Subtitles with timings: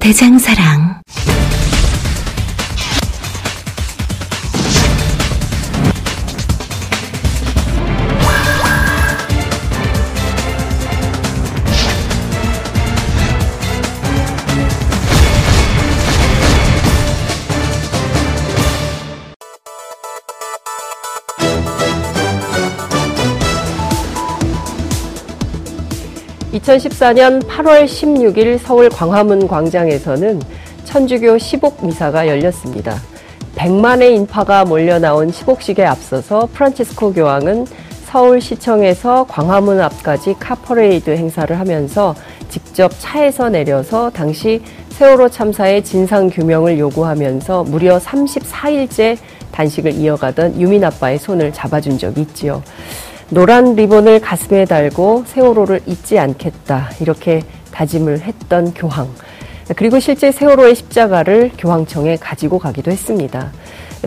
[0.00, 0.87] 대장사랑.
[26.68, 30.42] (2014년 8월 16일) 서울 광화문 광장에서는
[30.84, 32.94] 천주교 시복 미사가 열렸습니다.
[33.56, 37.66] 100만의 인파가 몰려 나온 시복식에 앞서서 프란치스코 교황은
[38.04, 42.14] 서울시청에서 광화문 앞까지 카퍼레이드 행사를 하면서
[42.50, 49.16] 직접 차에서 내려서 당시 세월호 참사의 진상 규명을 요구하면서 무려 34일째
[49.52, 52.62] 단식을 이어가던 유민 아빠의 손을 잡아준 적이 있지요.
[53.30, 59.08] 노란 리본을 가슴에 달고 세월호를 잊지 않겠다 이렇게 다짐을 했던 교황.
[59.76, 63.52] 그리고 실제 세월호의 십자가를 교황청에 가지고 가기도 했습니다.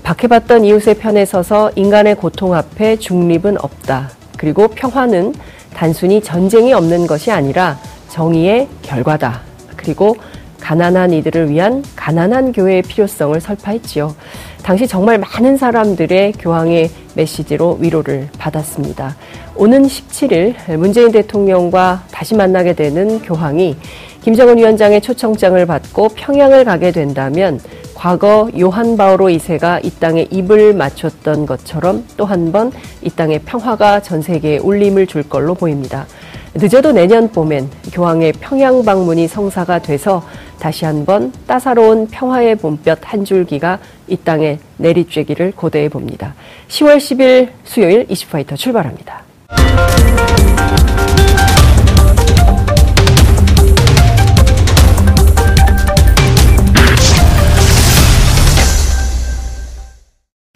[0.01, 4.09] 박해받던 이웃의 편에 서서 인간의 고통 앞에 중립은 없다.
[4.37, 5.35] 그리고 평화는
[5.75, 7.77] 단순히 전쟁이 없는 것이 아니라
[8.09, 9.41] 정의의 결과다.
[9.75, 10.15] 그리고
[10.59, 14.15] 가난한 이들을 위한 가난한 교회의 필요성을 설파했지요.
[14.63, 19.15] 당시 정말 많은 사람들의 교황의 메시지로 위로를 받았습니다.
[19.55, 23.75] 오는 17일 문재인 대통령과 다시 만나게 되는 교황이
[24.21, 27.59] 김정은 위원장의 초청장을 받고 평양을 가게 된다면
[27.95, 34.01] 과거 요한 바오로 2세가 이 땅에 입을 맞췄던 것처럼 또 한 번 이 땅의 평화가
[34.01, 36.05] 전 세계에 울림을 줄 걸로 보입니다.
[36.53, 40.23] 늦어도 내년 봄엔 교황의 평양 방문이 성사가 돼서
[40.59, 46.35] 다시 한번 따사로운 평화의 봄볕 한 줄기가 이 땅에 내리쬐기를 고대해 봅니다.
[46.67, 49.23] 10월 10일 수요일 이슈파이터 출발합니다.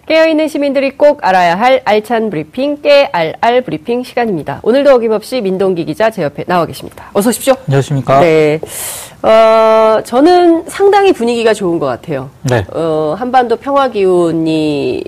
[0.07, 4.59] 깨어있는 시민들이 꼭 알아야 할 알찬 브리핑, 깨알알 브리핑 시간입니다.
[4.61, 7.09] 오늘도 어김없이 민동기 기자 제 옆에 나와 계십니다.
[7.13, 7.55] 어서 오십시오.
[7.67, 8.19] 안녕하십니까.
[8.19, 8.59] 네.
[9.23, 12.29] 어, 저는 상당히 분위기가 좋은 것 같아요.
[12.44, 12.63] 네.
[12.71, 15.03] 어, 한반도 평화 기운이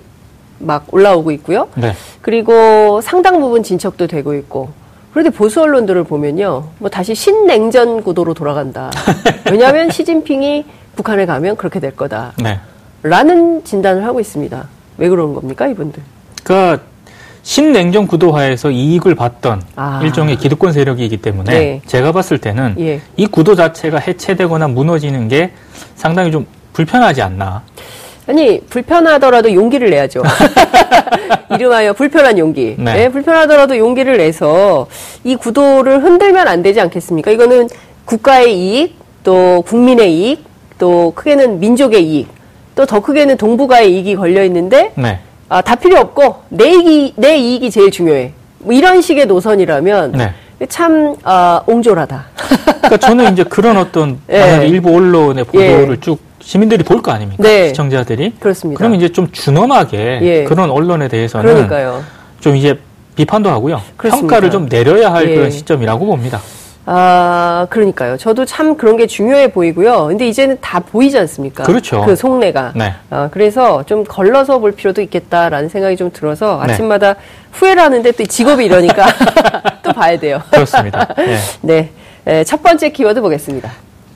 [0.57, 1.69] 막 올라오고 있고요.
[1.75, 1.93] 네.
[2.21, 4.69] 그리고 상당 부분 진척도 되고 있고.
[5.11, 6.69] 그런데 보수 언론들을 보면요.
[6.79, 8.89] 뭐 다시 신냉전 구도로 돌아간다.
[9.51, 10.65] 왜냐하면 시진핑이
[10.95, 12.33] 북한에 가면 그렇게 될 거다.
[12.41, 12.59] 네.
[13.03, 14.76] 라는 진단을 하고 있습니다.
[14.97, 16.01] 왜 그러는 겁니까, 이분들?
[16.43, 16.83] 그러니까
[17.43, 20.01] 신냉전 구도화에서 이익을 받던 아.
[20.03, 21.81] 일종의 기득권 세력이기 때문에 네.
[21.85, 23.01] 제가 봤을 때는 예.
[23.15, 25.51] 이 구도 자체가 해체되거나 무너지는 게
[25.95, 27.63] 상당히 좀 불편하지 않나.
[28.27, 30.23] 아니, 불편하더라도 용기를 내야죠.
[31.55, 32.75] 이름하여 불편한 용기.
[32.77, 32.93] 네.
[32.93, 34.87] 네, 불편하더라도 용기를 내서
[35.23, 37.31] 이 구도를 흔들면 안 되지 않겠습니까?
[37.31, 37.69] 이거는
[38.05, 40.43] 국가의 이익, 또 국민의 이익,
[40.77, 42.27] 또 크게는 민족의 이익,
[42.77, 45.19] 또 더 크게는 동북아의 이익이 걸려 있는데 네.
[45.49, 48.31] 아, 다 필요 없고 내 이익이 내 이익이 제일 중요해.
[48.59, 50.33] 뭐 이런 식의 노선이라면 네.
[50.69, 52.25] 참 아, 옹졸하다.
[52.77, 54.39] 그러니까 저는 이제 그런 어떤 예.
[54.39, 55.99] 만약에 일부 언론의 보도를 예.
[55.99, 57.41] 쭉 시민들이 볼 거 아닙니까?
[57.43, 57.69] 네.
[57.69, 58.35] 시청자들이.
[58.39, 58.77] 그렇습니다.
[58.77, 60.43] 그러면 이제 좀 준엄하게 예.
[60.43, 62.03] 그런 언론에 대해서는 그러니까요.
[62.39, 62.79] 좀 이제
[63.15, 63.81] 비판도 하고요.
[63.97, 64.21] 그렇습니다.
[64.21, 65.35] 평가를 좀 내려야 할 예.
[65.35, 66.39] 그런 시점이라고 봅니다.
[66.89, 68.15] 아, 그러니까요.
[68.15, 70.07] 저도 참 그런 게 중요해 보이고요.
[70.07, 71.63] 근데 이제는 다 보이지 않습니까?
[71.63, 72.01] 그렇죠.
[72.05, 72.71] 그 속내가.
[72.75, 72.93] 네.
[73.09, 76.71] 아, 그래서 좀 걸러서 볼 필요도 있겠다라는 생각이 좀 들어서 네.
[76.73, 77.15] 아침마다
[77.51, 79.05] 후회를 하는데 또 직업이 이러니까
[79.83, 80.41] 또 봐야 돼요.
[80.49, 81.05] 그렇습니다.
[81.19, 81.37] 예.
[81.61, 81.89] 네.
[82.25, 83.69] 에, 첫 번째 키워드 보겠습니다.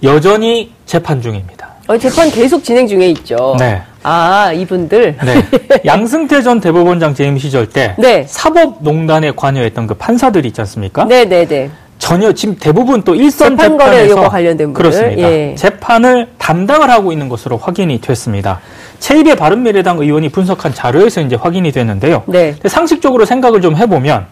[0.03, 1.71] 여전히 재판 중입니다.
[1.87, 3.57] 어, 재판 계속 진행 중에 있죠.
[3.59, 3.81] 네.
[4.01, 5.17] 아, 이분들.
[5.25, 5.45] 네.
[5.85, 8.23] 양승태 전 대법원장 재임 시절 때 네.
[8.29, 11.03] 사법농단에 관여했던 그 판사들이 있지 않습니까?
[11.03, 11.69] 네, 네, 네.
[12.01, 14.91] 전혀 지금 대부분 또 일선 재판 재판에서 관련된 분들.
[14.91, 15.31] 그렇습니다.
[15.31, 15.55] 예.
[15.55, 18.59] 재판을 담당을 하고 있는 것으로 확인이 됐습니다.
[18.99, 22.23] 최입의 바른미래당 의원이 분석한 자료에서 이제 확인이 됐는데요.
[22.25, 22.55] 네.
[22.65, 24.25] 상식적으로 생각을 좀 해보면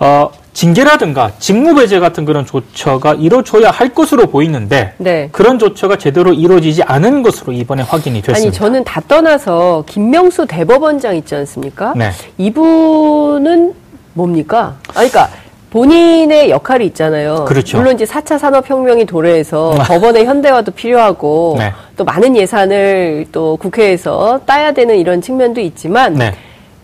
[0.00, 5.28] 어, 징계라든가 직무배제 같은 그런 조처가 이루어져야 할 것으로 보이는데 네.
[5.30, 8.48] 그런 조처가 제대로 이루어지지 않은 것으로 이번에 확인이 됐습니다.
[8.48, 11.92] 아니 저는 다 떠나서 김명수 대법원장 있지 않습니까?
[11.96, 12.12] 네.
[12.38, 13.74] 이분은
[14.14, 14.76] 뭡니까?
[14.88, 15.28] 아, 그러니까
[15.78, 17.44] 본인의 역할이 있잖아요.
[17.46, 17.78] 그렇죠.
[17.78, 21.72] 물론 이제 4차 산업혁명이 도래해서 법원의 현대화도 필요하고 네.
[21.96, 26.32] 또 많은 예산을 또 국회에서 따야 되는 이런 측면도 있지만 네.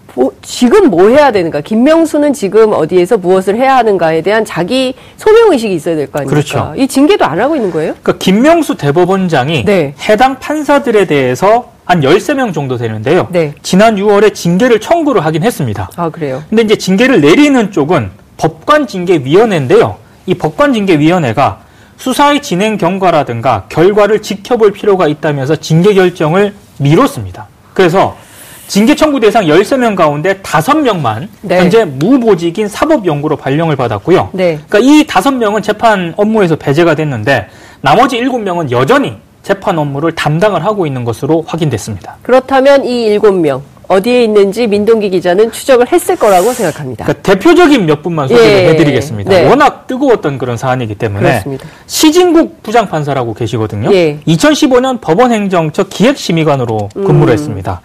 [0.09, 1.61] 보- 지금 뭐 해야 되는가?
[1.61, 6.35] 김명수는 지금 어디에서 무엇을 해야 하는가에 대한 자기 소명 의식이 있어야 될 거 아닙니까?
[6.35, 6.75] 그렇죠.
[6.77, 7.95] 이 징계도 안 하고 있는 거예요?
[8.03, 9.95] 그러니까 김명수 대법원장이 네.
[10.09, 13.29] 해당 판사들에 대해서 한 13명 정도 되는데요.
[13.31, 13.53] 네.
[13.63, 15.91] 지난 6월에 징계를 청구를 하긴 했습니다.
[15.95, 16.43] 아 그래요.
[16.49, 18.11] 근데 이제 징계를 내리는 쪽은
[18.41, 19.97] 법관징계위원회인데요.
[20.27, 21.61] 이 법관징계위원회가
[21.99, 27.49] 수사의 진행 경과라든가 결과를 지켜볼 필요가 있다면서 징계 결정을 미뤘습니다.
[27.75, 28.17] 그래서
[28.67, 31.59] 징계 청구 대상 13명 가운데 5명만 네.
[31.59, 34.31] 현재 무보직인 사법연구로 발령을 받았고요.
[34.33, 34.59] 네.
[34.69, 37.49] 그러니까 이 5명은 재판 업무에서 배제가 됐는데
[37.83, 42.17] 나머지 7명은 여전히 재판 업무를 담당을 하고 있는 것으로 확인됐습니다.
[42.23, 47.07] 그렇다면 이 일곱 명 어디에 있는지 민동기 기자는 추적을 했을 거라고 생각합니다.
[47.07, 48.69] 그러니까 대표적인 몇 분만 소개를 예.
[48.69, 49.29] 해드리겠습니다.
[49.29, 49.49] 네.
[49.49, 51.67] 워낙 뜨거웠던 그런 사안이기 때문에 그렇습니다.
[51.89, 53.93] 시진국 부장판사라고 계시거든요.
[53.93, 54.21] 예.
[54.29, 57.05] 2015년 법원행정처 기획심의관으로 음.
[57.05, 57.81] 근무를 했습니다.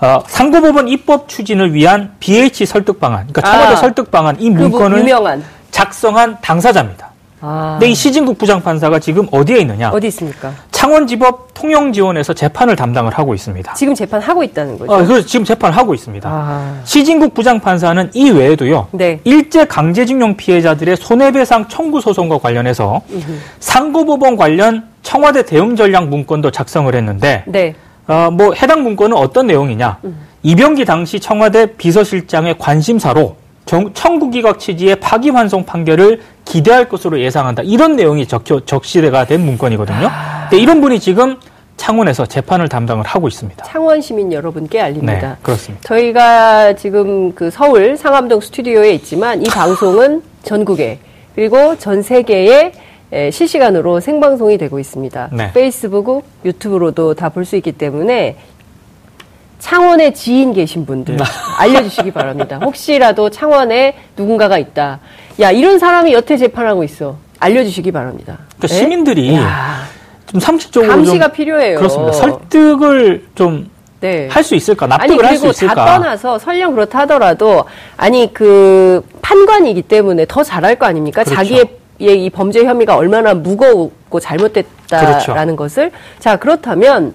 [0.00, 3.76] 어, 상고법원 입법 추진을 위한 BH 설득 방안, 그러니까 청와대 아.
[3.76, 7.13] 설득 방안 이그 문건을 유명한 작성한 당사자입니다.
[7.46, 9.90] 아, 근데 이 시진국 부장판사가 지금 어디에 있느냐?
[9.90, 10.52] 어디 있습니까?
[10.70, 13.74] 창원지법 통영지원에서 재판을 담당을 하고 있습니다.
[13.74, 14.90] 지금 재판 하고 있다는 거죠.
[14.90, 16.26] 어, 그래서 지금 재판을 하고 있습니다.
[16.30, 18.88] 아, 시진국 부장판사는 이 외에도요.
[18.92, 19.20] 네.
[19.24, 23.02] 일제 강제징용 피해자들의 손해배상 청구 소송과 관련해서
[23.60, 27.74] 상고법원 관련 청와대 대응 전략 문건도 작성을 했는데 네.
[28.08, 29.98] 어, 뭐 해당 문건은 어떤 내용이냐?
[30.42, 33.36] 이병기 당시 청와대 비서실장의 관심사로
[33.66, 37.62] 정- 청구기각 취지의 파기환송 판결을 기대할 것으로 예상한다.
[37.62, 40.10] 이런 내용이 적혀 적시가 된 문건이거든요.
[40.50, 41.36] 근데 이런 분이 지금
[41.76, 43.64] 창원에서 재판을 담당을 하고 있습니다.
[43.64, 45.28] 창원 시민 여러분께 알립니다.
[45.30, 45.86] 네, 그렇습니다.
[45.88, 50.98] 저희가 지금 그 서울 상암동 스튜디오에 있지만 이 방송은 전국에
[51.34, 52.72] 그리고 전 세계에
[53.12, 55.30] 에, 실시간으로 생방송이 되고 있습니다.
[55.32, 55.52] 네.
[55.52, 58.36] 페이스북, 유튜브로도 다 볼 수 있기 때문에
[59.58, 61.16] 창원에 지인 계신 분들
[61.58, 62.58] 알려주시기 바랍니다.
[62.62, 65.00] 혹시라도 창원에 누군가가 있다.
[65.40, 67.16] 야 이런 사람이 여태 재판하고 있어.
[67.40, 68.38] 알려주시기 바랍니다.
[68.56, 68.74] 그러니까 네?
[68.74, 69.82] 시민들이 야,
[70.26, 71.78] 좀 상식적으로 감시가 좀 필요해요.
[71.78, 72.12] 그렇습니다.
[72.12, 73.68] 설득을 좀
[74.00, 74.28] 네.
[74.30, 74.86] 할수 있을까?
[74.86, 75.74] 납득을 할수 그리고 있을까?
[75.74, 77.64] 다 떠나서 설령 그렇다 하더라도
[77.96, 81.24] 아니 그 판관이기 때문에 더 잘할 거 아닙니까?
[81.24, 81.36] 그렇죠.
[81.36, 81.66] 자기의
[81.98, 85.56] 이 범죄 혐의가 얼마나 무거웠고 잘못됐다라는 그렇죠.
[85.56, 87.14] 것을 자 그렇다면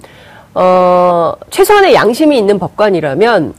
[0.56, 3.54] 어 최소한의 양심이 있는 법관이라면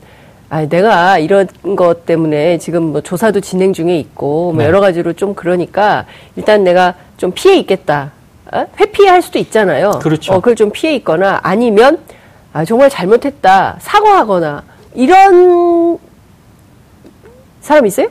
[0.51, 4.67] 아 내가 이런 것 때문에 지금 뭐 조사도 진행 중에 있고 뭐 네.
[4.67, 6.05] 여러 가지로 좀 그러니까
[6.35, 8.11] 일단 내가 좀 피해 있겠다.
[8.51, 8.65] 어?
[8.77, 9.91] 회피할 수도 있잖아요.
[10.03, 10.33] 그렇죠.
[10.33, 11.99] 어, 그걸 좀 피해 있거나 아니면
[12.51, 13.77] 아, 정말 잘못했다.
[13.79, 14.63] 사과하거나
[14.93, 15.97] 이런
[17.61, 18.09] 사람 있어요?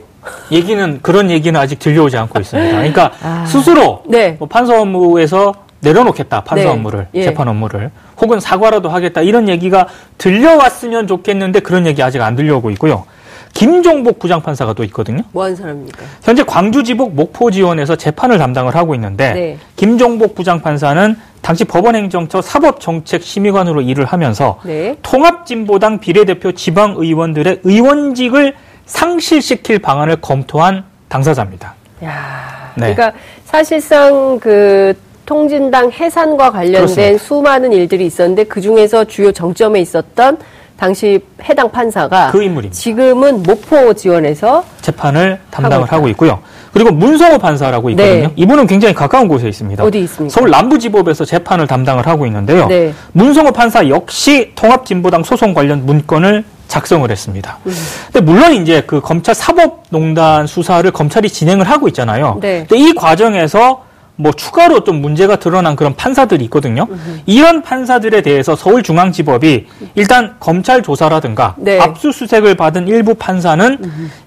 [0.51, 2.71] 얘기는 그런 얘기는 아직 들려오지 않고 있습니다.
[2.75, 3.45] 그러니까 아.
[3.45, 4.35] 스스로 네.
[4.39, 6.69] 뭐 판사 업무에서 내려놓겠다 판사 네.
[6.69, 7.23] 업무를 예.
[7.23, 9.87] 재판 업무를 혹은 사과라도 하겠다 이런 얘기가
[10.17, 13.05] 들려왔으면 좋겠는데 그런 얘기 아직 안 들려오고 있고요.
[13.53, 15.23] 김종복 부장판사가 또 있거든요.
[15.31, 16.05] 뭐 하는 사람입니까?
[16.21, 19.57] 현재 광주지법 목포지원에서 재판을 담당을 하고 있는데 네.
[19.75, 24.95] 김종복 부장판사는 당시 법원행정처 사법정책심의관으로 일을 하면서 네.
[25.01, 28.53] 통합진보당 비례대표 지방의원들의 의원직을
[28.85, 31.75] 상실시킬 방안을 검토한 당사자입니다.
[32.03, 32.93] 야, 네.
[32.93, 34.93] 그러니까 사실상 그
[35.31, 37.23] 통진당 해산과 관련된 그렇습니다.
[37.23, 40.37] 수많은 일들이 있었는데 그 중에서 주요 정점에 있었던
[40.75, 42.73] 당시 해당 판사가 그 인물입니다.
[42.73, 46.39] 지금은 목포 지원에서 재판을 담당을 하고 하고, 있고요.
[46.73, 48.27] 그리고 문성호 판사라고 있거든요.
[48.27, 48.33] 네.
[48.35, 49.81] 이분은 굉장히 가까운 곳에 있습니다.
[49.81, 50.33] 어디 있습니까?
[50.33, 52.67] 서울 남부지법에서 재판을 담당을 하고 있는데요.
[52.67, 52.93] 네.
[53.13, 57.59] 문성호 판사 역시 통합진보당 소송 관련 문건을 작성을 했습니다.
[57.67, 57.73] 음.
[58.11, 62.37] 근데 물론 이제 그 검찰 사법농단 수사를 검찰이 진행을 하고 있잖아요.
[62.41, 62.65] 네.
[62.67, 63.90] 근데 이 과정에서
[64.21, 66.87] 뭐 추가로 좀 문제가 드러난 그런 판사들이 있거든요.
[67.25, 71.79] 이런 판사들에 대해서 서울중앙지법이 일단 검찰 조사라든가 네.
[71.79, 73.79] 압수수색을 받은 일부 판사는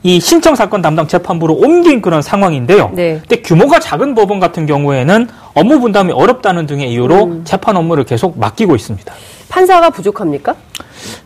[0.02, 2.90] 이 신청 사건 담당 재판부로 옮긴 그런 상황인데요.
[2.94, 3.20] 네.
[3.20, 7.40] 근데 규모가 작은 법원 같은 경우에는 업무 분담이 어렵다는 등의 이유로 음.
[7.44, 9.14] 재판 업무를 계속 맡기고 있습니다.
[9.48, 10.54] 판사가 부족합니까?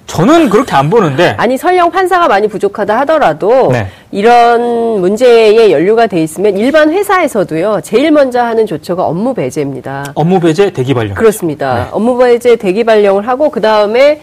[0.06, 3.86] 저는 그렇게 안 보는데 아니 설령 판사가 많이 부족하다 하더라도 네.
[4.10, 10.12] 이런 문제에 연루가 돼 있으면 일반 회사에서도요 제일 먼저 하는 조처가 업무 배제입니다.
[10.14, 11.14] 업무 배제 대기 발령.
[11.14, 11.74] 그렇습니다.
[11.74, 11.88] 네.
[11.92, 14.20] 업무 배제 대기 발령을 하고 그 다음에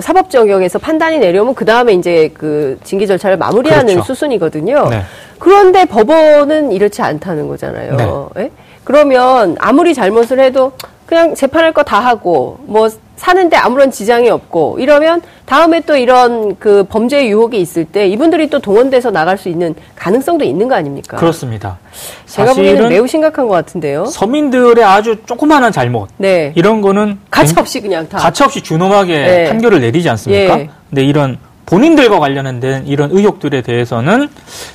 [0.00, 4.02] 사법 적용에서 판단이 내려오면 그 다음에 이제 그 징계 절차를 마무리하는 그렇죠.
[4.02, 4.88] 수순이거든요.
[4.90, 5.02] 네.
[5.38, 8.30] 그런데 법원은 이렇지 않다는 거잖아요.
[8.38, 8.50] 예?
[8.84, 10.72] 그러면 아무리 잘못을 해도
[11.06, 16.84] 그냥 재판할 거 다 하고 뭐 사는데 아무런 지장이 없고 이러면 다음에 또 이런 그
[16.84, 21.16] 범죄 유혹이 있을 때 이분들이 또 동원돼서 나갈 수 있는 가능성도 있는 거 아닙니까?
[21.16, 21.78] 그렇습니다.
[22.26, 24.06] 제가 보기에는 매우 심각한 것 같은데요.
[24.06, 26.52] 서민들의 아주 조그마한 잘못 네.
[26.56, 29.44] 이런 거는 가차 없이 그냥 다 가차 없이 준엄하게 네.
[29.48, 30.58] 판결을 내리지 않습니까?
[30.60, 30.70] 예.
[30.90, 34.28] 근데 이런 본인들과 관련된 이런 의혹들에 대해서는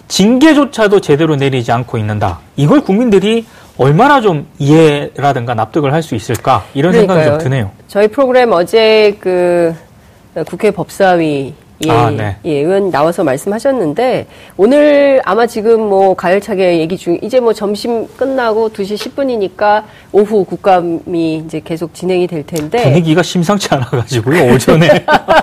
[0.07, 2.39] 징계조차도 제대로 내리지 않고 있는다.
[2.55, 3.45] 이걸 국민들이
[3.81, 7.37] 얼마나 좀 이해라든가 납득을 할 수 있을까 이런 생각이 좀 그러니까요.
[7.49, 7.71] 드네요.
[7.87, 9.73] 저희 프로그램 어제 그
[10.47, 12.35] 국회 법사위 예, 아, 네.
[12.45, 18.69] 예, 의원 나와서 말씀하셨는데 오늘 아마 지금 뭐 가열차게 얘기 중 이제 뭐 점심 끝나고
[18.69, 24.87] 2시 10분이니까 오후 국감이 이제 계속 진행이 될 텐데 분위기가 심상치 않아 가지고요 오전에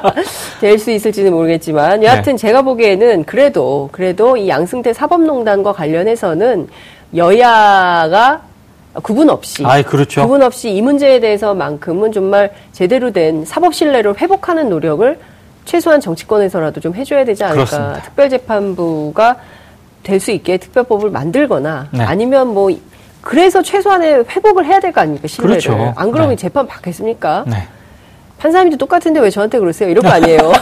[0.60, 2.38] 될 수 있을지는 모르겠지만 여하튼 네.
[2.38, 6.68] 제가 보기에는 그래도 그래도 이 양승태 사법농단과 관련해서는
[7.14, 8.42] 여야가
[9.02, 10.22] 구분 없이 아이 그렇죠.
[10.22, 15.18] 구분 없이 이 문제에 대해서만큼은 정말 제대로 된 사법 신뢰를 회복하는 노력을
[15.64, 17.64] 최소한 정치권에서라도 좀 해줘야 되지 않을까.
[17.64, 18.02] 그렇습니다.
[18.02, 19.36] 특별재판부가
[20.02, 22.02] 될 수 있게 특별법을 만들거나 네.
[22.04, 22.70] 아니면 뭐
[23.20, 25.60] 그래서 최소한의 회복을 해야 될 거 아닙니까 신뢰를.
[25.60, 25.92] 그렇죠.
[25.96, 26.36] 안 그러면 네.
[26.36, 27.44] 재판 받겠습니까?
[27.46, 27.68] 네.
[28.38, 29.90] 판사님도 똑같은데 왜 저한테 그러세요?
[29.90, 30.38] 이럴 거 아니에요.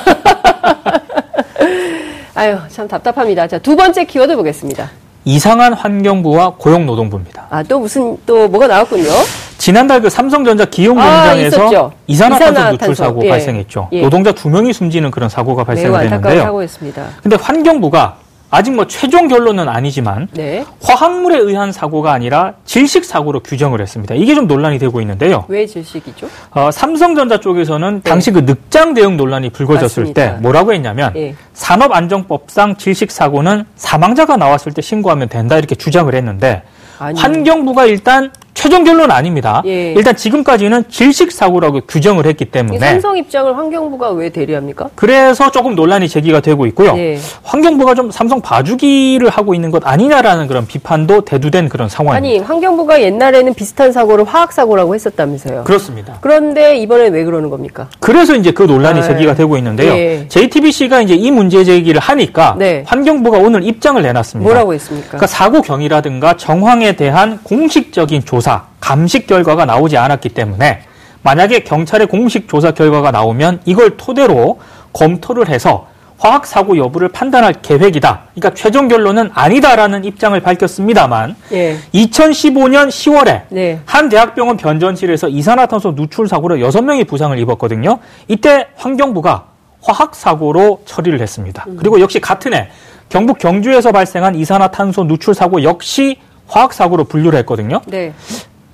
[2.35, 3.47] 아유 참 답답합니다.
[3.47, 4.91] 자 두 번째 키워드 보겠습니다.
[5.31, 7.47] 이상한 환경부와 고용노동부입니다.
[7.51, 9.11] 아 또 무슨 또 뭐가 나왔군요.
[9.59, 11.03] 지난달 그 삼성전자 기용 아,
[11.33, 11.93] 공장에서 있었죠.
[12.07, 12.73] 이산화탄소 이산화탄소.
[12.87, 13.31] 누출 사고 예.
[13.31, 13.89] 발생했죠.
[13.93, 14.03] 예.
[14.03, 16.43] 노동자 두 명이 숨지는 그런 사고가 안타까운 발생했는데요.
[16.43, 17.07] 사고였습니다.
[17.23, 18.17] 근데 환경부가
[18.51, 20.65] 아직 뭐 최종 결론은 아니지만 네.
[20.83, 24.15] 화학물에 의한 사고가 아니라 질식 사고로 규정을 했습니다.
[24.15, 25.45] 이게 좀 논란이 되고 있는데요.
[25.49, 26.29] 왜 질식이죠?
[26.53, 28.09] 어, 삼성전자 쪽에서는 네.
[28.11, 30.35] 당시 그 늑장 대응 논란이 불거졌을 맞습니다.
[30.35, 31.35] 때 뭐라고 했냐면 예.
[31.55, 36.63] 산업안전법상 질식 사고는 사망자가 나왔을 때 신고하면 된다 이렇게 주장을 했는데
[36.99, 37.21] 아니요.
[37.21, 39.63] 환경부가 일단 최종 결론은 아닙니다.
[39.67, 39.93] 예.
[39.93, 44.89] 일단 지금까지는 질식 사고라고 규정을 했기 이 때문에 삼성 입장을 환경부가 왜 대리합니까?
[44.95, 46.95] 그래서 조금 논란이 제기가 되고 있고요.
[46.97, 47.19] 예.
[47.43, 52.17] 환경부가 좀 삼성 봐주기를 하고 있는 것 아니냐라는 그런 비판도 대두된 그런 상황입니다.
[52.17, 55.65] 아니 환경부가 옛날에는 비슷한 사고를 화학 사고라고 했었다면서요.
[55.65, 56.17] 그렇습니다.
[56.23, 57.89] 그런데 이번엔 왜 그러는 겁니까?
[58.01, 59.93] 그래서 이제 그 논란이 아, 제기가 되고 있는데요.
[59.93, 60.27] 예.
[60.29, 62.85] JTBC가 이제 이 문제 제기를 하니까 네.
[62.87, 64.49] 환경부가 오늘 입장을 내놨습니다.
[64.49, 65.09] 뭐라고 했습니까?
[65.09, 68.46] 그러니까 사고 경위라든가 정황에 대한 공식적인 조사,
[68.81, 70.83] 감식 결과가 나오지 않았기 때문에
[71.23, 74.61] 만약에 경찰의 공식 조사 결과가 나오면 이걸 토대로
[74.93, 75.89] 검토를 해서
[76.19, 78.23] 화학 사고 여부를 판단할 계획이다.
[78.35, 81.77] 그러니까 최종 결론은 아니다라는 입장을 밝혔습니다만 예.
[81.93, 83.81] 2015년 10월에 네.
[83.85, 87.99] 한 대학병원 변전실에서 이산화탄소 누출 사고로 6명이 부상을 입었거든요.
[88.29, 89.47] 이때 환경부가
[89.83, 91.65] 화학 사고로 처리를 했습니다.
[91.69, 91.77] 음.
[91.77, 92.69] 그리고 역시 같은 해
[93.09, 97.81] 경북 경주에서 발생한 이산화탄소 누출 사고 역시 화학 사고로 분류를 했거든요.
[97.87, 98.13] 네.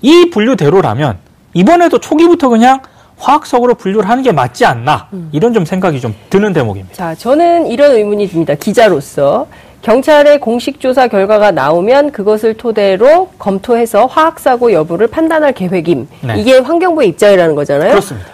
[0.01, 1.19] 이 분류대로라면
[1.55, 2.81] 이번에도 초기부터 그냥
[3.19, 5.29] 화학 사고로 분류를 하는 게 맞지 않나 음.
[5.33, 6.95] 이런 좀 생각이 좀 드는 대목입니다.
[6.95, 8.55] 자, 저는 이런 의문이 듭니다.
[8.55, 9.47] 기자로서.
[9.83, 16.07] 경찰의 공식 조사 결과가 나오면 그것을 토대로 검토해서 화학사고 여부를 판단할 계획임.
[16.21, 16.39] 네.
[16.39, 17.91] 이게 환경부의 입장이라는 거잖아요.
[17.91, 18.29] 그렇습니다.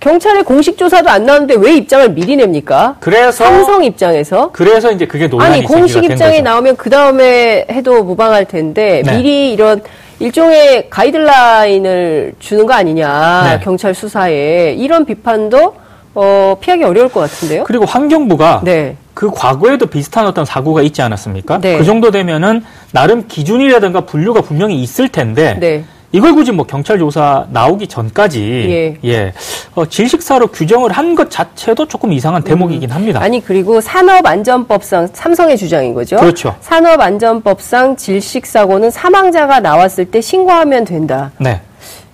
[0.00, 2.96] 경찰의 공식 조사도 안 나오는데 왜 입장을 미리 냅니까?
[3.00, 6.42] 그래서 삼성 입장에서 그래서 이제 그게 논란이 아니 공식 입장이.
[6.42, 9.16] 나오면 그 다음에 해도 무방할 텐데 네.
[9.16, 9.80] 미리 이런
[10.20, 13.64] 일종의 가이드라인을 주는 거 아니냐 네.
[13.64, 15.74] 경찰 수사에 이런 비판도
[16.16, 17.64] 어, 피하기 어려울 것 같은데요.
[17.64, 21.58] 그리고 환경부가 네, 그 과거에도 비슷한 어떤 사고가 있지 않았습니까?
[21.60, 21.76] 네.
[21.78, 25.84] 그 정도 되면은 나름 기준이라든가 분류가 분명히 있을 텐데 네.
[26.14, 29.32] 이걸 굳이 뭐 경찰 조사 나오기 전까지 예.
[29.74, 33.20] 어, 질식사로 규정을 한 것 자체도 조금 이상한 대목이긴 합니다.
[33.20, 36.16] 아니 그리고 산업안전법상 삼성의 주장인 거죠.
[36.16, 36.54] 그렇죠.
[36.60, 41.32] 산업안전법상 질식 사고는 사망자가 나왔을 때 신고하면 된다.
[41.40, 41.60] 네.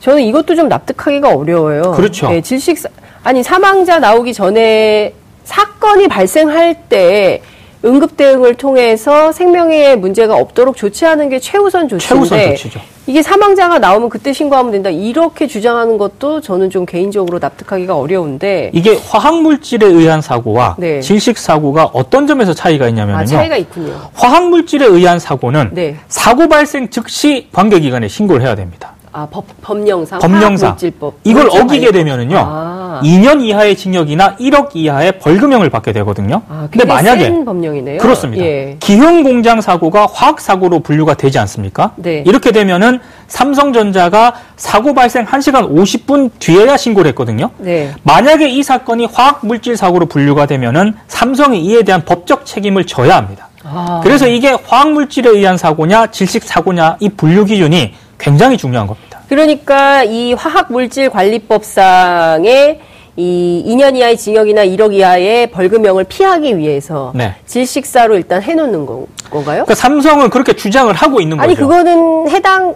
[0.01, 1.93] 저는 이것도 좀 납득하기가 어려워요.
[1.93, 2.31] 그렇죠.
[2.31, 2.89] 네, 질식 사-
[3.23, 5.13] 아니 사망자 나오기 전에
[5.45, 7.43] 사건이 발생할 때
[7.85, 12.81] 응급 대응을 통해서 생명에 문제가 없도록 조치하는 게 최우선 조치인데 최우선 조치죠.
[13.07, 18.99] 이게 사망자가 나오면 그때 신고하면 된다 이렇게 주장하는 것도 저는 좀 개인적으로 납득하기가 어려운데 이게
[19.09, 21.01] 화학 물질에 의한 사고와 네.
[21.01, 23.19] 질식 사고가 어떤 점에서 차이가 있냐면요.
[23.19, 23.95] 아 차이가 있군요.
[24.15, 25.97] 화학 물질에 의한 사고는 네.
[26.09, 28.93] 사고 발생 즉시 관계 기관에 신고를 해야 됩니다.
[29.13, 30.69] 아 법, 법령상 법령상.
[30.69, 31.93] 화학물질법 이걸 물질 어기게 관리법.
[31.95, 32.37] 되면은요.
[32.39, 36.43] 아, 2년 이하의 징역이나 1억 이하의 벌금형을 받게 되거든요.
[36.49, 37.99] 아 근데 만약에 센 법령이네요.
[37.99, 38.45] 그렇습니다.
[38.45, 38.77] 예.
[38.81, 41.93] 기흥 공장 사고가 화학 사고로 분류가 되지 않습니까?
[41.97, 42.23] 네.
[42.27, 47.51] 이렇게 되면은 삼성전자가 사고 발생 1시간 50분 뒤에야 신고를 했거든요.
[47.59, 47.93] 네.
[48.03, 53.49] 만약에 이 사건이 화학 물질 사고로 분류가 되면은 삼성이 이에 대한 법적 책임을 져야 합니다.
[53.65, 59.10] 아, 그래서 이게 화학 물질에 의한 사고냐 질식 사고냐 이 분류 기준이 굉장히 중요한 겁니다.
[59.31, 62.81] 그러니까 이 화학물질관리법상의
[63.17, 67.37] 이 2년 이하의 징역이나 1억 이하의 벌금형을 피하기 위해서 네.
[67.47, 69.65] 질식사로 일단 해놓는 건, 건가요?
[69.65, 71.69] 그러니까 삼성은 그렇게 주장을 하고 있는 아니 거죠.
[71.69, 72.75] 그거는 해당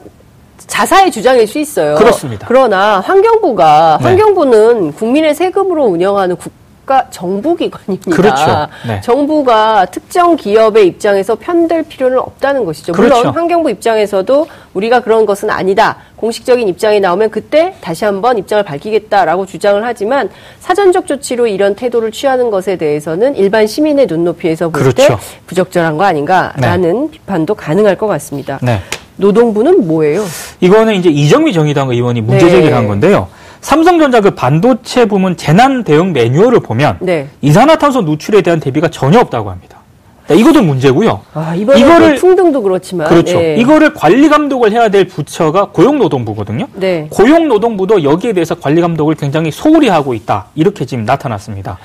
[0.59, 1.97] 자사의 주장일 수 있어요.
[1.97, 2.47] 그렇습니다.
[2.47, 4.07] 그러나 환경부가 네.
[4.07, 6.53] 환경부는 국민의 세금으로 운영하는 국
[6.87, 8.11] 가 정부 기관입니다.
[8.11, 8.69] 그렇죠.
[8.87, 9.01] 네.
[9.01, 12.93] 정부가 특정 기업의 입장에서 편들 필요는 없다는 것이죠.
[12.93, 13.17] 그렇죠.
[13.17, 15.97] 물론 환경부 입장에서도 우리가 그런 것은 아니다.
[16.17, 20.29] 공식적인 입장이 나오면 그때 다시 한번 입장을 밝히겠다라고 주장을 하지만
[20.61, 25.19] 사전적 조치로 이런 태도를 취하는 것에 대해서는 일반 시민의 눈높이에서 볼때 그렇죠.
[25.47, 28.59] 부적절한 거 아닌가라는 비판도 가능할 것 같습니다.
[28.63, 28.81] 네.
[29.17, 30.25] 노동부는 뭐예요?
[30.61, 32.51] 이거는 이제 이정미 정의당 의원이 문제 네.
[32.51, 33.29] 제기를 한 건데요.
[33.65, 37.29] 삼성전자 그 반도체 부문 재난 대응 매뉴얼을 보면 네.
[37.41, 39.79] 이산화탄소 누출에 대한 대비가 전혀 없다고 합니다.
[40.29, 41.23] 네, 이것도 문제고요.
[41.33, 43.09] 아, 이번에 이거를- 풍등도 그렇지만.
[43.09, 43.39] 그렇죠.
[43.39, 43.57] 네.
[43.57, 46.67] 이거를 관리 감독을 해야 될 부처가 고용노동부거든요.
[46.75, 47.09] 네.
[47.11, 50.47] 고용노동부도 여기에 대해서 관리 감독을 굉장히 소홀히 하고 있다.
[50.55, 51.79] 이렇게 지금 나타났습니다.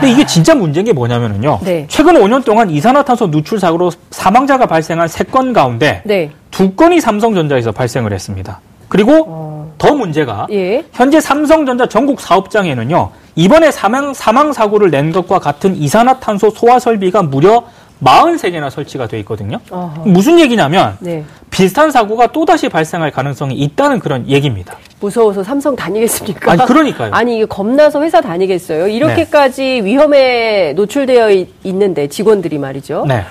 [0.00, 1.60] 근데 이게 진짜 문제인 게 뭐냐면요.
[1.62, 1.84] 네.
[1.88, 6.30] 최근 5년 동안 이산화탄소 누출 사고로 사망자가 발생한 3건 가운데 네.
[6.50, 8.60] 두 건이 삼성전자에서 발생을 했습니다.
[8.88, 9.43] 그리고 어,
[9.84, 10.82] 더 문제가 예.
[10.92, 13.10] 현재 삼성전자 전국 사업장에는요.
[13.36, 17.64] 이번에 사망, 사망 사고를 낸 것과 같은 이산화탄소 소화 설비가 무려
[18.02, 19.60] 43개나 설치가 돼 있거든요.
[19.70, 20.02] 어허.
[20.06, 21.24] 무슨 얘기냐면 네.
[21.50, 24.76] 비슷한 사고가 또다시 발생할 가능성이 있다는 그런 얘기입니다.
[25.00, 26.52] 무서워서 삼성 다니겠습니까?
[26.52, 27.10] 아니, 그러니까요.
[27.10, 27.12] 네.
[27.16, 28.88] 아니, 이게 겁나서 회사 다니겠어요?
[28.88, 33.04] 이렇게까지 위험에 노출되어 있, 있는데, 직원들이 말이죠.
[33.06, 33.22] 네.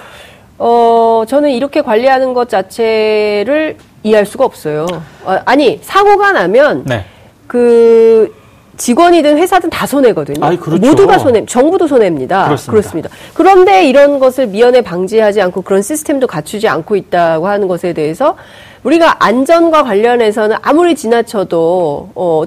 [0.59, 4.85] 어, 저는 이렇게 관리하는 것 자체를 이해할 수가 없어요.
[5.23, 7.05] 어, 아니, 사고가 나면, 네.
[7.47, 8.33] 그,
[8.75, 10.43] 직원이든 회사든 다 손해거든요.
[10.45, 10.81] 아이, 그렇죠.
[10.85, 12.55] 모두가 손해, 정부도 손해입니다.
[12.67, 13.09] 그렇습니다.
[13.35, 18.35] 그런데 이런 것을 미연에 방지하지 않고 그런 시스템도 갖추지 않고 있다고 하는 것에 대해서
[18.83, 22.43] 우리가 안전과 관련해서는 아무리 지나쳐도 어,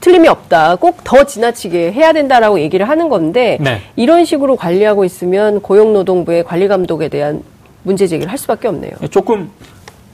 [0.00, 0.76] 틀림이 없다.
[0.76, 3.82] 꼭 더 지나치게 해야 된다라고 얘기를 하는 건데 네.
[3.96, 7.42] 이런 식으로 관리하고 있으면 고용노동부의 관리 감독에 대한
[7.82, 8.92] 문제 제기를 할 수밖에 없네요.
[9.10, 9.50] 조금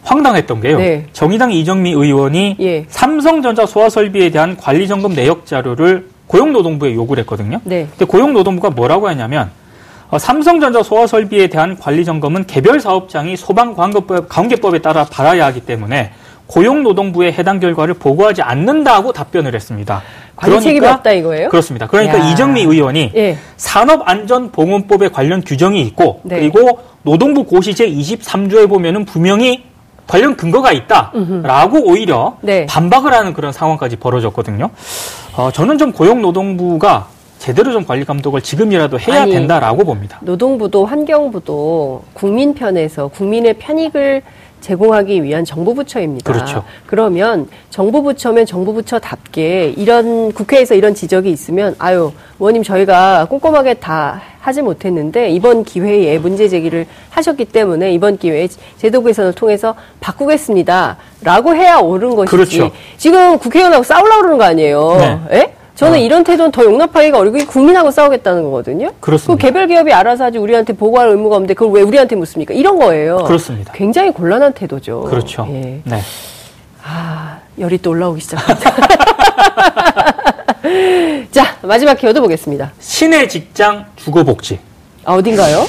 [0.07, 0.79] 황당했던 게요.
[0.79, 1.07] 네.
[1.13, 2.85] 정의당 이정미 의원이 예.
[2.89, 7.61] 삼성전자 소화 설비에 대한 관리 점검 내역 자료를 고용노동부에 요구를 했거든요.
[7.65, 7.89] 네.
[7.91, 9.51] 근데 고용노동부가 뭐라고 했냐면
[10.09, 16.13] 어, 삼성전자 소화 설비에 대한 관리 점검은 개별 사업장이 소방관계법 관계법에 따라 받아야 하기 때문에
[16.47, 20.03] 고용노동부에 해당 결과를 보고하지 않는다고 답변을 했습니다.
[20.37, 21.49] 관리 책임이 없다 이거예요?
[21.49, 21.89] 그렇습니다.
[21.89, 22.31] 그러니까 야.
[22.31, 23.37] 이정미 의원이 예.
[23.57, 26.39] 산업안전보건법에 관련 규정이 있고 네.
[26.39, 29.65] 그리고 노동부 고시 제 23조에 보면은 분명히
[30.07, 32.67] 관련 근거가 있다라고 오히려 네.
[32.67, 34.71] 반박을 하는 그런 상황까지 벌어졌거든요.
[35.37, 40.19] 어, 저는 좀 고용노동부가 제대로 좀 관리 감독을 지금이라도 해야 아니, 된다라고 봅니다.
[40.23, 44.23] 노동부도 환경부도 국민 편에서 국민의 편익을
[44.61, 46.33] 제공하기 위한 정부 부처입니다.
[46.33, 46.65] 그렇죠.
[46.87, 54.21] 그러면 정부 부처면 정부 부처답게 이런 국회에서 이런 지적이 있으면 아유 의원님 저희가 꼼꼼하게 다
[54.41, 61.79] 하지 못했는데 이번 기회에 문제 제기를 하셨기 때문에 이번 기회에 제도 개선을 통해서 바꾸겠습니다라고 해야
[61.79, 62.31] 옳은 것이지.
[62.31, 62.71] 그렇죠.
[62.97, 64.97] 지금 국회의원하고 싸우려고 그러는 거 아니에요.
[64.99, 65.21] 네.
[65.33, 65.55] 예?
[65.77, 65.97] 저는 아.
[65.99, 68.91] 이런 태도는 더 용납하기가 어렵고 국민하고 싸우겠다는 거거든요.
[68.99, 69.35] 그렇습니다.
[69.35, 72.55] 그 개별 기업이 알아서 하지 우리한테 보고할 의무가 없는데 그걸 왜 우리한테 묻습니까?
[72.55, 73.19] 이런 거예요.
[73.19, 73.73] 그렇습니다.
[73.75, 75.03] 굉장히 곤란한 태도죠.
[75.03, 75.47] 그렇죠.
[75.51, 75.81] 예.
[75.85, 76.01] 네.
[76.83, 78.75] 아, 열이 또 올라오기 시작합니다.
[81.31, 82.73] 자, 마지막 키워드 보겠습니다.
[82.81, 84.59] 신의 직장 주거복지.
[85.05, 85.67] 아, 어딘가요?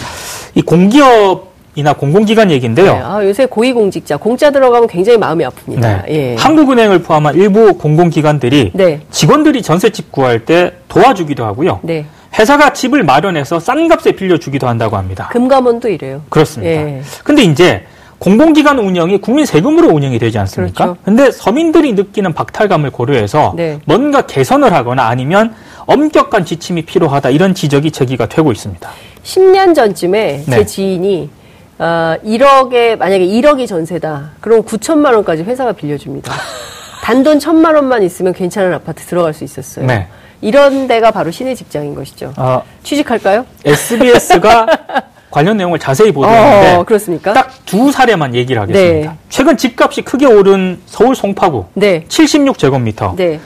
[0.55, 2.91] 이 공기업 이나 공공기관 얘기인데요.
[2.91, 5.79] 네, 아, 요새 고위공직자, 공짜 들어가면 굉장히 마음이 아픕니다.
[5.79, 6.03] 네.
[6.09, 6.35] 예.
[6.35, 9.01] 한국은행을 포함한 일부 공공기관들이 네.
[9.11, 11.79] 직원들이 전세집 구할 때 도와주기도 하고요.
[11.83, 12.07] 네.
[12.37, 15.29] 회사가 집을 마련해서 싼 값에 빌려주기도 한다고 합니다.
[15.31, 16.23] 금감원도 이래요.
[16.29, 16.71] 그렇습니다.
[16.71, 17.01] 예.
[17.23, 17.83] 근데 이제
[18.17, 20.83] 공공기관 운영이 국민 세금으로 운영이 되지 않습니까?
[20.83, 21.01] 그렇죠.
[21.05, 23.77] 근데 서민들이 느끼는 박탈감을 고려해서 네.
[23.85, 25.53] 뭔가 개선을 하거나 아니면
[25.85, 28.89] 엄격한 지침이 필요하다 이런 지적이 제기가 되고 있습니다.
[29.23, 30.65] 10년 전쯤에 제 네.
[30.65, 31.36] 지인이
[31.79, 34.31] 어, 1억에 만약에 1억이 전세다.
[34.41, 36.33] 그럼 9천만 원까지 회사가 빌려줍니다.
[37.03, 39.85] 단돈 1천만 원만 있으면 괜찮은 아파트 들어갈 수 있었어요.
[39.85, 40.07] 네.
[40.41, 42.33] 이런 데가 바로 신의 직장인 것이죠.
[42.37, 43.45] 어, 취직할까요?
[43.65, 44.65] SBS가
[45.31, 47.33] 관련 내용을 자세히 보도했는데 어, 그렇습니까?
[47.33, 49.11] 딱 두 사례만 얘기를 하겠습니다.
[49.11, 49.17] 네.
[49.29, 52.05] 최근 집값이 크게 오른 서울 송파구 네.
[52.07, 53.39] 76제곱미터 네.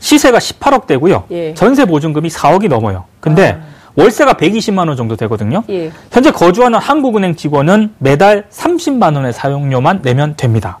[0.00, 1.24] 시세가 18억 대고요.
[1.30, 1.54] 예.
[1.54, 3.04] 전세 보증금이 4억이 넘어요.
[3.20, 3.56] 근데
[3.98, 5.64] 월세가 120만 원 정도 되거든요.
[5.68, 5.90] 예.
[6.12, 10.78] 현재 거주하는 한국은행 직원은 매달 30만 원의 사용료만 내면 됩니다.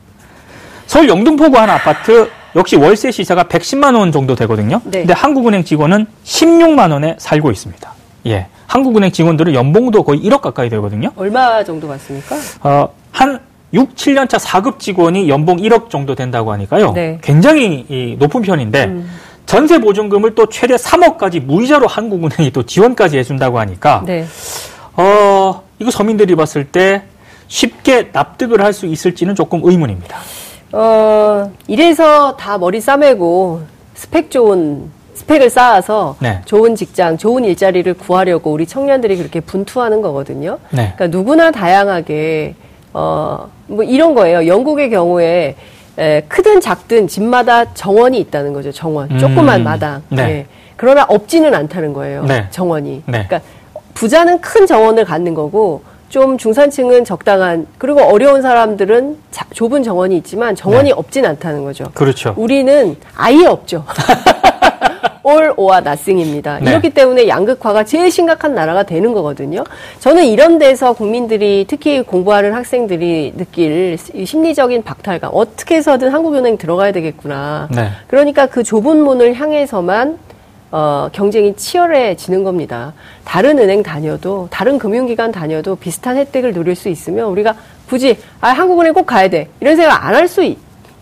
[0.86, 4.80] 서울 영등포구 한 아파트 역시 월세 시세가 110만 원 정도 되거든요.
[4.84, 5.00] 네.
[5.00, 7.92] 근데 한국은행 직원은 16만 원에 살고 있습니다.
[8.26, 8.46] 예.
[8.68, 11.10] 한국은행 직원들은 연봉도 거의 1억 가까이 되거든요.
[11.16, 12.36] 얼마 정도 받습니까?
[12.62, 13.40] 어, 한
[13.72, 16.92] 6, 7년차 4급 직원이 연봉 1억 정도 된다고 하니까요.
[16.92, 17.18] 네.
[17.20, 19.10] 굉장히 높은 편인데 음.
[19.48, 24.26] 전세 보증금을 또 최대 3억까지 무이자로 한국은행이 또 지원까지 해준다고 하니까 네.
[24.94, 27.02] 어 이거 서민들이 봤을 때
[27.48, 30.18] 쉽게 납득을 할 수 있을지는 조금 의문입니다.
[30.72, 33.62] 어, 이래서 다 머리 싸매고
[33.94, 36.42] 스펙 좋은 스펙을 쌓아서 네.
[36.44, 40.58] 좋은 직장, 좋은 일자리를 구하려고 우리 청년들이 그렇게 분투하는 거거든요.
[40.70, 40.92] 네.
[40.94, 42.54] 그러니까 누구나 다양하게
[42.92, 44.46] 어, 뭐 이런 거예요.
[44.46, 45.56] 영국의 경우에
[45.98, 48.70] 에, 크든 작든 집마다 정원이 있다는 거죠.
[48.72, 49.10] 정원.
[49.10, 50.02] 음, 조그만 마당.
[50.08, 50.22] 네.
[50.22, 50.46] 예.
[50.76, 52.24] 그러나 없지는 않다는 거예요.
[52.24, 52.46] 네.
[52.50, 53.02] 정원이.
[53.06, 53.26] 네.
[53.26, 53.40] 그러니까
[53.94, 60.54] 부자는 큰 정원을 갖는 거고 좀 중산층은 적당한 그리고 어려운 사람들은 자- 좁은 정원이 있지만
[60.54, 60.92] 정원이 네.
[60.96, 61.84] 없진 않다는 거죠.
[61.94, 62.32] 그렇죠.
[62.36, 63.84] 우리는 아예 없죠.
[65.28, 66.58] all or nothing입니다.
[66.60, 66.70] 네.
[66.70, 69.64] 이렇기 때문에 양극화가 제일 심각한 나라가 되는 거거든요.
[70.00, 76.92] 저는 이런 데서 국민들이 특히 공부하는 학생들이 느낄 이 심리적인 박탈감 어떻게 해서든 한국은행 들어가야
[76.92, 77.68] 되겠구나.
[77.74, 77.90] 네.
[78.06, 80.18] 그러니까 그 좁은 문을 향해서만
[80.70, 82.92] 어, 경쟁이 치열해지는 겁니다.
[83.24, 87.54] 다른 은행 다녀도 다른 금융기관 다녀도 비슷한 혜택을 누릴 수 있으면 우리가
[87.88, 90.42] 굳이 아 한국은행 꼭 가야 돼 이런 생각 안 할 수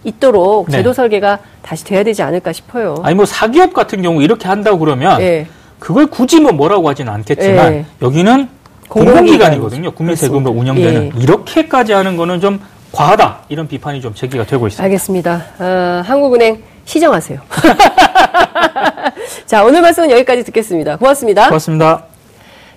[0.06, 0.78] 있도록 네.
[0.78, 2.96] 제도 설계가 다시 돼야 되지 않을까 싶어요.
[3.02, 5.46] 아니 뭐 사기업 같은 경우 이렇게 한다고 그러면 예.
[5.78, 7.84] 그걸 굳이 뭐 뭐라고 하지는 않겠지만 예.
[8.00, 8.48] 여기는
[8.88, 9.90] 공공기관이거든요.
[9.92, 11.20] 국민 세금으로 운영되는 예.
[11.20, 12.60] 이렇게까지 하는 거는 좀
[12.92, 14.82] 과하다 이런 비판이 좀 제기가 되고 있습니다.
[14.84, 15.44] 알겠습니다.
[15.58, 17.40] 아, 한국은행 시정하세요.
[19.44, 20.96] 자, 오늘 말씀은 여기까지 듣겠습니다.
[20.96, 21.46] 고맙습니다.
[21.46, 22.04] 고맙습니다.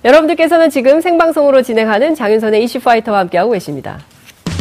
[0.04, 4.00] 여러분들께서는 지금 생방송으로 진행하는 장윤선의 이슈파이터와 함께하고 계십니다.